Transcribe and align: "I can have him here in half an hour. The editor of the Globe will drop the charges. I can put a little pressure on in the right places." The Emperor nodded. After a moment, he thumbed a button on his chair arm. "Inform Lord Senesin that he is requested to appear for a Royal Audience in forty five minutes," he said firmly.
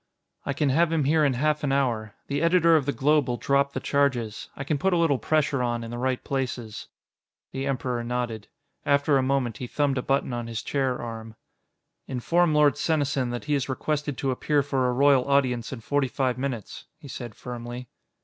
"I 0.47 0.53
can 0.53 0.69
have 0.69 0.91
him 0.91 1.03
here 1.03 1.23
in 1.23 1.33
half 1.33 1.63
an 1.63 1.71
hour. 1.71 2.15
The 2.25 2.41
editor 2.41 2.75
of 2.75 2.87
the 2.87 2.91
Globe 2.91 3.27
will 3.27 3.37
drop 3.37 3.73
the 3.73 3.79
charges. 3.79 4.49
I 4.55 4.63
can 4.63 4.79
put 4.79 4.93
a 4.93 4.97
little 4.97 5.19
pressure 5.19 5.61
on 5.61 5.83
in 5.83 5.91
the 5.91 5.99
right 5.99 6.23
places." 6.23 6.87
The 7.51 7.67
Emperor 7.67 8.03
nodded. 8.03 8.47
After 8.83 9.19
a 9.19 9.21
moment, 9.21 9.57
he 9.57 9.67
thumbed 9.67 9.99
a 9.99 10.01
button 10.01 10.33
on 10.33 10.47
his 10.47 10.63
chair 10.63 10.99
arm. 10.99 11.35
"Inform 12.07 12.51
Lord 12.55 12.77
Senesin 12.79 13.29
that 13.29 13.43
he 13.45 13.53
is 13.53 13.69
requested 13.69 14.17
to 14.17 14.31
appear 14.31 14.63
for 14.63 14.87
a 14.87 14.91
Royal 14.93 15.27
Audience 15.27 15.71
in 15.71 15.81
forty 15.81 16.07
five 16.07 16.35
minutes," 16.35 16.85
he 16.97 17.07
said 17.07 17.35
firmly. 17.35 17.87